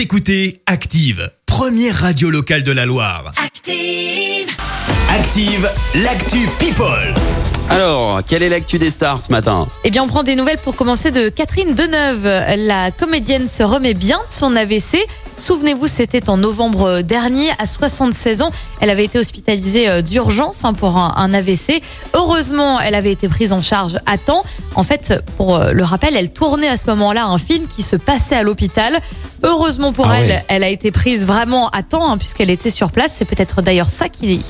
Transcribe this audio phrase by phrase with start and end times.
[0.00, 3.34] Vous écoutez Active, première radio locale de la Loire.
[3.36, 4.48] Active.
[5.10, 7.12] Active, l'actu People.
[7.68, 10.74] Alors, quelle est l'actu des stars ce matin Eh bien, on prend des nouvelles pour
[10.74, 12.24] commencer de Catherine Deneuve.
[12.66, 15.06] La comédienne se remet bien de son AVC.
[15.40, 18.50] Souvenez-vous, c'était en novembre dernier, à 76 ans.
[18.82, 21.82] Elle avait été hospitalisée euh, d'urgence hein, pour un, AVC.
[22.12, 24.44] Heureusement, elle avait été prise en charge à temps.
[24.74, 27.96] En fait, pour euh, le rappel, elle tournait à ce moment-là un film qui se
[27.96, 29.00] passait à l'hôpital.
[29.42, 32.90] Heureusement pour Ah elle, elle a été prise vraiment à temps hein, puisqu'elle était sur
[32.90, 33.14] place.
[33.16, 34.42] C'est peut-être d'ailleurs ça qui,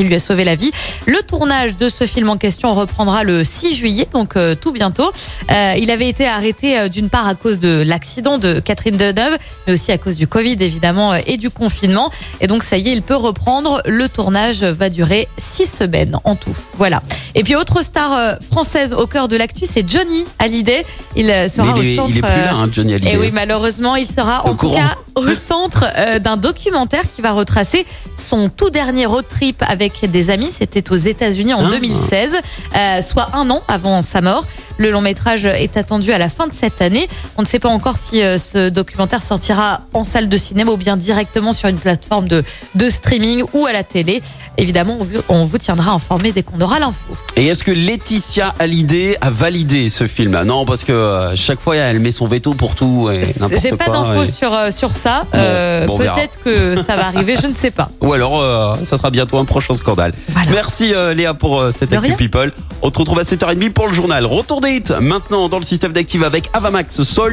[0.00, 0.70] lui a sauvé la vie.
[1.06, 5.10] Le tournage de ce film en question reprendra le 6 juillet, donc euh, tout bientôt.
[5.50, 9.38] Euh, il avait été arrêté euh, d'une part à cause de l'accident de Catherine Deneuve,
[9.66, 12.10] mais aussi à cause du Covid évidemment euh, et du confinement.
[12.40, 13.82] Et donc ça y est, il peut reprendre.
[13.86, 16.54] Le tournage va durer six semaines en tout.
[16.74, 17.02] Voilà.
[17.34, 20.84] Et puis autre star euh, française au cœur de l'actu, c'est Johnny Hallyday.
[21.16, 22.10] Il sera Mais il, au centre.
[22.10, 23.12] il est plus là, hein, Johnny Hallyday.
[23.14, 24.76] et oui, malheureusement, il sera Au en tout courant.
[24.76, 27.86] cas au centre euh, d'un documentaire qui va retracer
[28.16, 30.50] son tout dernier road trip avec des amis.
[30.50, 31.70] C'était aux États-Unis en Ah.
[31.70, 32.36] 2016,
[32.76, 34.44] euh, soit un an avant sa mort.
[34.80, 37.08] Le long métrage est attendu à la fin de cette année.
[37.36, 40.96] On ne sait pas encore si ce documentaire sortira en salle de cinéma ou bien
[40.96, 42.42] directement sur une plateforme de,
[42.74, 44.22] de streaming ou à la télé.
[44.60, 47.14] Évidemment, on vous, tiendra informé dès qu'on aura l'info.
[47.36, 50.36] Et est-ce que Laetitia Hallyday a validé ce film?
[50.42, 53.70] Non, parce que euh, chaque fois elle met son veto pour tout et n'importe J'ai
[53.70, 55.22] pas d'infos et- sur, euh, sur ça.
[55.32, 55.98] Bon, Euh, bon.
[55.98, 57.88] Peut-être que ça va arriver, je ne sais pas.
[58.00, 60.12] Ou alors, euh, ça sera bientôt un prochain scandale.
[60.30, 60.50] Voilà.
[60.50, 62.14] Merci euh, Léa pour cette Actu.
[62.14, 62.52] People.
[62.82, 64.26] On te retrouve à 7h30 pour le journal.
[64.26, 67.32] Retour des hits maintenant dans le système d'Active avec Avamax Sol.